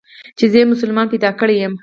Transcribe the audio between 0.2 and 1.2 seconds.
چې زه يې مسلمان